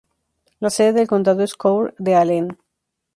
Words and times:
La 0.59 0.71
sede 0.71 0.93
del 0.93 1.07
condado 1.07 1.43
es 1.43 1.53
Coeur 1.53 1.93
d'Alene. 1.99 2.57